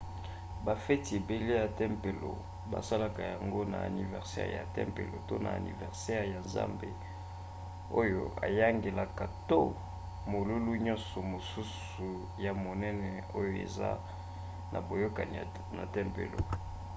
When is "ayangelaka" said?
8.45-9.25